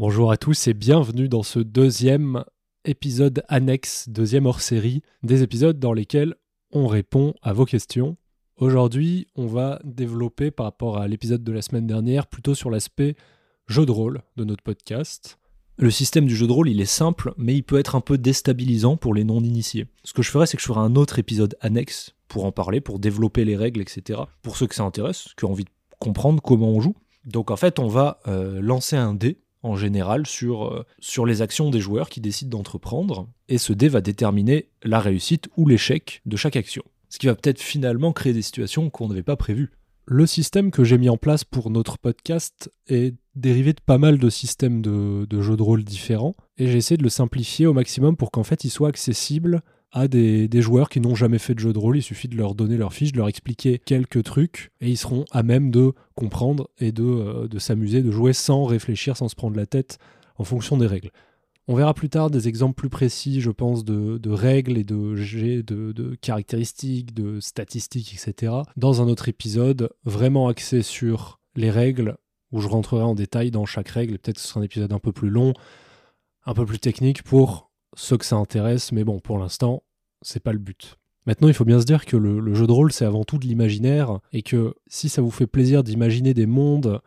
Bonjour 0.00 0.32
à 0.32 0.38
tous 0.38 0.66
et 0.66 0.72
bienvenue 0.72 1.28
dans 1.28 1.42
ce 1.42 1.58
deuxième 1.58 2.42
épisode 2.86 3.44
annexe, 3.48 4.08
deuxième 4.08 4.46
hors 4.46 4.62
série, 4.62 5.02
des 5.22 5.42
épisodes 5.42 5.78
dans 5.78 5.92
lesquels 5.92 6.36
on 6.72 6.86
répond 6.86 7.34
à 7.42 7.52
vos 7.52 7.66
questions. 7.66 8.16
Aujourd'hui, 8.56 9.26
on 9.36 9.46
va 9.46 9.78
développer 9.84 10.50
par 10.50 10.64
rapport 10.64 10.96
à 10.96 11.06
l'épisode 11.06 11.44
de 11.44 11.52
la 11.52 11.60
semaine 11.60 11.86
dernière 11.86 12.28
plutôt 12.28 12.54
sur 12.54 12.70
l'aspect 12.70 13.14
jeu 13.66 13.84
de 13.84 13.90
rôle 13.90 14.22
de 14.38 14.44
notre 14.44 14.62
podcast. 14.62 15.38
Le 15.76 15.90
système 15.90 16.24
du 16.24 16.34
jeu 16.34 16.46
de 16.46 16.52
rôle, 16.52 16.70
il 16.70 16.80
est 16.80 16.86
simple, 16.86 17.34
mais 17.36 17.54
il 17.54 17.62
peut 17.62 17.78
être 17.78 17.94
un 17.94 18.00
peu 18.00 18.16
déstabilisant 18.16 18.96
pour 18.96 19.12
les 19.12 19.24
non-initiés. 19.24 19.86
Ce 20.04 20.14
que 20.14 20.22
je 20.22 20.30
ferai, 20.30 20.46
c'est 20.46 20.56
que 20.56 20.62
je 20.62 20.68
ferai 20.68 20.80
un 20.80 20.96
autre 20.96 21.18
épisode 21.18 21.58
annexe 21.60 22.14
pour 22.26 22.46
en 22.46 22.52
parler, 22.52 22.80
pour 22.80 23.00
développer 23.00 23.44
les 23.44 23.54
règles, 23.54 23.82
etc. 23.82 24.20
Pour 24.40 24.56
ceux 24.56 24.66
que 24.66 24.74
ça 24.74 24.82
intéresse, 24.82 25.34
qui 25.36 25.44
ont 25.44 25.50
envie 25.50 25.64
de 25.64 25.70
comprendre 25.98 26.42
comment 26.42 26.70
on 26.70 26.80
joue. 26.80 26.96
Donc 27.26 27.50
en 27.50 27.56
fait, 27.56 27.78
on 27.78 27.88
va 27.88 28.20
euh, 28.28 28.62
lancer 28.62 28.96
un 28.96 29.12
dé 29.12 29.36
en 29.62 29.76
général 29.76 30.26
sur, 30.26 30.66
euh, 30.66 30.84
sur 30.98 31.26
les 31.26 31.42
actions 31.42 31.70
des 31.70 31.80
joueurs 31.80 32.08
qui 32.08 32.20
décident 32.20 32.58
d'entreprendre, 32.58 33.28
et 33.48 33.58
ce 33.58 33.72
dé 33.72 33.88
va 33.88 34.00
déterminer 34.00 34.68
la 34.82 35.00
réussite 35.00 35.48
ou 35.56 35.66
l'échec 35.66 36.22
de 36.26 36.36
chaque 36.36 36.56
action. 36.56 36.82
Ce 37.08 37.18
qui 37.18 37.26
va 37.26 37.34
peut-être 37.34 37.60
finalement 37.60 38.12
créer 38.12 38.32
des 38.32 38.42
situations 38.42 38.88
qu'on 38.90 39.08
n'avait 39.08 39.22
pas 39.22 39.36
prévues. 39.36 39.70
Le 40.06 40.26
système 40.26 40.70
que 40.70 40.84
j'ai 40.84 40.98
mis 40.98 41.08
en 41.08 41.16
place 41.16 41.44
pour 41.44 41.70
notre 41.70 41.98
podcast 41.98 42.70
est 42.88 43.14
dérivé 43.34 43.72
de 43.72 43.80
pas 43.80 43.98
mal 43.98 44.18
de 44.18 44.30
systèmes 44.30 44.82
de 44.82 45.40
jeux 45.40 45.56
de 45.56 45.62
rôle 45.62 45.84
différents, 45.84 46.34
et 46.56 46.66
j'ai 46.66 46.78
essayé 46.78 46.96
de 46.96 47.02
le 47.02 47.08
simplifier 47.08 47.66
au 47.66 47.72
maximum 47.72 48.16
pour 48.16 48.30
qu'en 48.30 48.44
fait 48.44 48.64
il 48.64 48.70
soit 48.70 48.88
accessible 48.88 49.62
à 49.92 50.08
des, 50.08 50.48
joueurs 50.62 50.88
qui 50.88 51.00
n'ont 51.00 51.14
jamais 51.14 51.38
fait 51.38 51.54
de 51.54 51.60
jeu 51.60 51.72
de 51.72 51.78
rôle. 51.78 51.96
Il 51.96 52.02
suffit 52.02 52.28
de 52.28 52.36
leur 52.36 52.54
donner 52.54 52.76
leur 52.76 52.92
fiche, 52.92 53.12
de 53.12 53.18
leur 53.18 53.28
expliquer 53.28 53.78
quelques 53.78 54.22
trucs, 54.22 54.70
et 54.80 54.88
ils 54.88 54.96
seront 54.96 55.24
à 55.30 55.42
même 55.42 55.70
de 55.70 55.92
comprendre 56.14 56.70
et 56.78 56.92
de, 56.92 57.04
euh, 57.04 57.48
de 57.48 57.58
s'amuser, 57.58 58.02
de 58.02 58.10
jouer 58.10 58.32
sans 58.32 58.64
réfléchir, 58.64 59.16
sans 59.16 59.28
se 59.28 59.34
prendre 59.34 59.56
la 59.56 59.66
tête 59.66 59.98
en 60.36 60.44
fonction 60.44 60.76
des 60.76 60.86
règles. 60.86 61.10
On 61.68 61.74
verra 61.74 61.94
plus 61.94 62.08
tard 62.08 62.30
des 62.30 62.48
exemples 62.48 62.74
plus 62.74 62.88
précis, 62.88 63.40
je 63.40 63.50
pense, 63.50 63.84
de, 63.84 64.30
règles 64.30 64.76
et 64.76 64.82
de 64.82 66.14
caractéristiques, 66.16 67.14
de 67.14 67.38
statistiques, 67.38 68.12
etc. 68.12 68.52
dans 68.76 69.02
un 69.02 69.06
autre 69.06 69.28
épisode 69.28 69.90
vraiment 70.04 70.48
axé 70.48 70.82
sur 70.82 71.38
les 71.54 71.70
règles, 71.70 72.16
où 72.50 72.60
je 72.60 72.66
rentrerai 72.66 73.02
en 73.02 73.14
détail 73.14 73.52
dans 73.52 73.66
chaque 73.66 73.88
règle. 73.88 74.18
Peut-être 74.18 74.36
que 74.36 74.42
ce 74.42 74.48
sera 74.48 74.60
un 74.60 74.64
épisode 74.64 74.92
un 74.92 74.98
peu 74.98 75.12
plus 75.12 75.30
long, 75.30 75.52
un 76.44 76.54
peu 76.54 76.66
plus 76.66 76.80
technique 76.80 77.22
pour 77.22 77.70
ceux 77.94 78.16
que 78.16 78.24
ça 78.24 78.36
intéresse, 78.36 78.92
mais 78.92 79.04
bon, 79.04 79.20
pour 79.20 79.38
l'instant, 79.38 79.82
c'est 80.22 80.42
pas 80.42 80.52
le 80.52 80.58
but. 80.58 80.96
Maintenant, 81.26 81.48
il 81.48 81.54
faut 81.54 81.64
bien 81.64 81.80
se 81.80 81.84
dire 81.84 82.06
que 82.06 82.16
le, 82.16 82.54
jeu 82.54 82.66
de 82.66 82.72
rôle, 82.72 82.92
c'est 82.92 83.04
avant 83.04 83.24
tout 83.24 83.38
de 83.38 83.46
l'imaginaire, 83.46 84.20
et 84.32 84.42
que 84.42 84.74
si 84.86 85.08
ça 85.08 85.22
vous 85.22 85.30
fait 85.30 85.46
plaisir 85.46 85.84
d'imaginer 85.84 86.34
des 86.34 86.46
mondes 86.46 87.00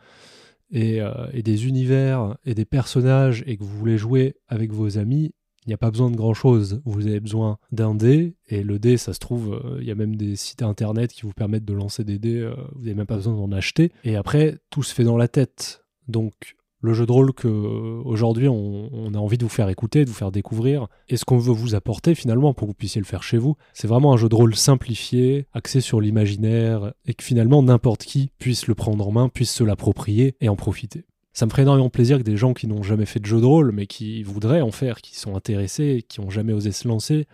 et, 0.71 1.01
euh, 1.01 1.27
et 1.33 1.41
des 1.41 1.67
univers 1.67 2.37
et 2.45 2.53
des 2.53 2.65
personnages, 2.65 3.43
et 3.47 3.57
que 3.57 3.63
vous 3.63 3.77
voulez 3.77 3.97
jouer 3.97 4.35
avec 4.47 4.71
vos 4.71 4.97
amis, 4.97 5.33
il 5.65 5.69
n'y 5.69 5.73
a 5.73 5.77
pas 5.77 5.91
besoin 5.91 6.11
de 6.11 6.15
grand 6.15 6.33
chose. 6.33 6.81
Vous 6.85 7.07
avez 7.07 7.19
besoin 7.19 7.57
d'un 7.71 7.95
dé, 7.95 8.35
et 8.49 8.63
le 8.63 8.79
dé, 8.79 8.97
ça 8.97 9.13
se 9.13 9.19
trouve, 9.19 9.53
euh, 9.53 9.77
il 9.81 9.87
y 9.87 9.91
a 9.91 9.95
même 9.95 10.15
des 10.15 10.35
sites 10.35 10.61
internet 10.61 11.11
qui 11.11 11.21
vous 11.23 11.33
permettent 11.33 11.65
de 11.65 11.73
lancer 11.73 12.03
des 12.03 12.19
dés, 12.19 12.39
euh, 12.39 12.53
vous 12.75 12.81
n'avez 12.81 12.95
même 12.95 13.05
pas 13.05 13.15
besoin 13.15 13.35
d'en 13.35 13.51
acheter. 13.51 13.91
Et 14.03 14.15
après, 14.15 14.57
tout 14.69 14.83
se 14.83 14.93
fait 14.93 15.03
dans 15.03 15.17
la 15.17 15.27
tête. 15.27 15.83
Donc, 16.07 16.55
le 16.81 16.93
jeu 16.93 17.05
de 17.05 17.11
rôle 17.11 17.33
que 17.33 17.47
aujourd'hui 17.47 18.49
on, 18.49 18.55
on 19.03 19.13
a 19.13 19.17
envie 19.17 19.37
de 19.37 19.43
vous 19.43 19.49
faire 19.49 19.69
écouter, 19.69 20.05
de 20.05 20.09
vous 20.09 20.15
faire 20.15 20.31
découvrir, 20.31 20.87
et 21.09 21.17
ce 21.17 21.25
qu'on 21.25 21.37
veut 21.37 21.53
vous 21.53 21.75
apporter 21.75 22.15
finalement 22.15 22.53
pour 22.53 22.67
que 22.67 22.71
vous 22.71 22.75
puissiez 22.75 23.01
le 23.01 23.05
faire 23.05 23.23
chez 23.23 23.37
vous, 23.37 23.55
c'est 23.73 23.87
vraiment 23.87 24.13
un 24.13 24.17
jeu 24.17 24.29
de 24.29 24.35
rôle 24.35 24.55
simplifié, 24.55 25.47
axé 25.53 25.81
sur 25.81 26.01
l'imaginaire, 26.01 26.93
et 27.05 27.13
que 27.13 27.23
finalement 27.23 27.61
n'importe 27.61 28.03
qui 28.03 28.31
puisse 28.39 28.67
le 28.67 28.75
prendre 28.75 29.07
en 29.07 29.11
main, 29.11 29.29
puisse 29.29 29.51
se 29.51 29.63
l'approprier 29.63 30.35
et 30.41 30.49
en 30.49 30.55
profiter. 30.55 31.05
Ça 31.33 31.45
me 31.45 31.51
ferait 31.51 31.63
énormément 31.63 31.89
plaisir 31.89 32.19
que 32.19 32.23
des 32.23 32.37
gens 32.37 32.53
qui 32.53 32.67
n'ont 32.67 32.83
jamais 32.83 33.05
fait 33.05 33.19
de 33.19 33.25
jeu 33.25 33.41
de 33.41 33.45
rôle, 33.45 33.71
mais 33.71 33.87
qui 33.87 34.23
voudraient 34.23 34.61
en 34.61 34.71
faire, 34.71 35.01
qui 35.01 35.17
sont 35.17 35.35
intéressés, 35.35 36.05
qui 36.07 36.21
n'ont 36.21 36.29
jamais 36.29 36.53
osé 36.53 36.71
se 36.71 36.87
lancer, 36.87 37.27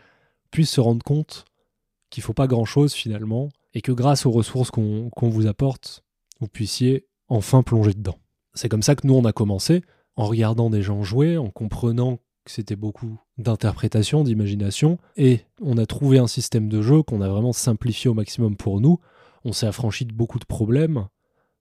puissent 0.52 0.72
se 0.72 0.82
rendre 0.82 1.04
compte 1.04 1.46
qu'il 2.10 2.24
faut 2.24 2.34
pas 2.34 2.48
grand-chose 2.48 2.94
finalement, 2.94 3.50
et 3.74 3.82
que 3.82 3.92
grâce 3.92 4.26
aux 4.26 4.32
ressources 4.32 4.72
qu'on 4.72 5.12
vous 5.22 5.48
apporte, 5.48 6.04
vous 6.40 6.48
puissiez 6.48 7.06
enfin 7.28 7.62
plonger 7.62 7.94
dedans. 7.94 8.18
C'est 8.56 8.70
comme 8.70 8.82
ça 8.82 8.96
que 8.96 9.06
nous 9.06 9.14
on 9.14 9.26
a 9.26 9.34
commencé, 9.34 9.84
en 10.20 10.26
regardant 10.26 10.70
des 10.70 10.82
gens 10.82 11.02
jouer, 11.02 11.38
en 11.38 11.50
comprenant 11.50 12.18
que 12.44 12.52
c'était 12.52 12.76
beaucoup 12.76 13.22
d'interprétation, 13.38 14.26
d'imagination, 14.26 14.98
et 15.16 15.40
on 15.62 15.78
a 15.78 15.86
trouvé 15.86 16.18
un 16.18 16.28
système 16.28 16.68
de 16.68 16.82
jeu 16.82 17.04
qu'on 17.04 17.22
a 17.22 17.30
vraiment 17.30 17.54
simplifié 17.54 18.10
au 18.10 18.14
maximum 18.14 18.58
pour 18.58 18.82
nous. 18.82 19.00
On 19.46 19.54
s'est 19.54 19.66
affranchi 19.66 20.04
de 20.04 20.12
beaucoup 20.12 20.38
de 20.38 20.46
problèmes 20.46 21.08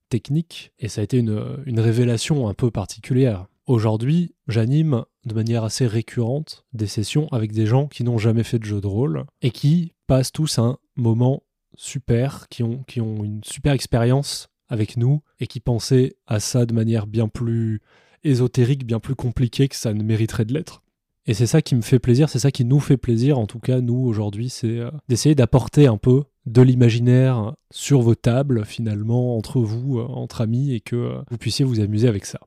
techniques, 0.08 0.72
et 0.80 0.88
ça 0.88 1.02
a 1.02 1.04
été 1.04 1.18
une, 1.18 1.78
révélation 1.78 2.48
un 2.48 2.54
peu 2.54 2.72
particulière. 2.72 3.46
Aujourd'hui, 3.66 4.34
j'anime 4.48 5.04
de 5.24 5.34
manière 5.34 5.62
assez 5.62 5.86
récurrente 5.86 6.66
des 6.72 6.88
sessions 6.88 7.28
avec 7.28 7.52
des 7.52 7.66
gens 7.66 7.86
qui 7.86 8.02
n'ont 8.02 8.18
jamais 8.18 8.42
fait 8.42 8.58
de 8.58 8.64
jeu 8.64 8.80
de 8.80 8.88
rôle 8.88 9.24
et 9.40 9.52
qui 9.52 9.94
passent 10.08 10.32
tous 10.32 10.58
un 10.58 10.78
moment 10.96 11.44
super, 11.76 12.48
qui 12.48 12.64
ont, 12.64 12.82
qui 12.88 13.00
ont 13.00 13.22
une 13.22 13.44
super 13.44 13.72
expérience 13.72 14.48
avec 14.68 14.96
nous 14.96 15.22
et 15.38 15.46
qui 15.46 15.60
pensaient 15.60 16.16
à 16.26 16.40
ça 16.40 16.66
de 16.66 16.74
manière 16.74 17.06
bien 17.06 17.28
plus 17.28 17.82
ésotérique, 18.24 18.86
bien 18.86 19.00
plus 19.00 19.14
compliquée 19.14 19.68
que 19.68 19.76
ça 19.76 19.92
ne 19.92 20.02
mériterait 20.02 20.44
de 20.44 20.54
l'être. 20.54 20.82
Et 21.26 21.34
c'est 21.34 21.46
ça 21.46 21.60
qui 21.60 21.74
me 21.74 21.82
fait 21.82 21.98
plaisir, 21.98 22.30
c'est 22.30 22.38
ça 22.38 22.50
qui 22.50 22.64
nous 22.64 22.80
fait 22.80 22.96
plaisir, 22.96 23.38
en 23.38 23.46
tout 23.46 23.58
cas 23.58 23.82
nous 23.82 23.98
aujourd'hui, 23.98 24.48
c'est 24.48 24.78
euh, 24.78 24.90
d'essayer 25.08 25.34
d'apporter 25.34 25.86
un 25.86 25.98
peu 25.98 26.24
de 26.46 26.62
l'imaginaire 26.62 27.54
sur 27.70 28.00
vos 28.00 28.14
tables 28.14 28.64
finalement, 28.64 29.36
entre 29.36 29.60
vous, 29.60 29.98
euh, 29.98 30.06
entre 30.06 30.40
amis, 30.40 30.72
et 30.72 30.80
que 30.80 30.96
euh, 30.96 31.18
vous 31.30 31.36
puissiez 31.36 31.66
vous 31.66 31.80
amuser 31.80 32.08
avec 32.08 32.24
ça. 32.24 32.40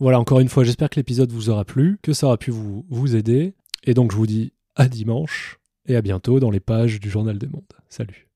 Voilà, 0.00 0.18
encore 0.18 0.40
une 0.40 0.48
fois, 0.48 0.64
j'espère 0.64 0.90
que 0.90 0.96
l'épisode 0.98 1.30
vous 1.30 1.48
aura 1.48 1.64
plu, 1.64 1.98
que 2.02 2.12
ça 2.12 2.26
aura 2.26 2.36
pu 2.36 2.50
vous 2.50 3.14
aider, 3.14 3.54
et 3.84 3.94
donc 3.94 4.10
je 4.10 4.16
vous 4.16 4.26
dis 4.26 4.52
à 4.74 4.88
dimanche, 4.88 5.60
et 5.86 5.94
à 5.94 6.02
bientôt 6.02 6.40
dans 6.40 6.50
les 6.50 6.60
pages 6.60 6.98
du 6.98 7.10
Journal 7.10 7.38
des 7.38 7.46
Mondes. 7.46 7.62
Salut 7.88 8.33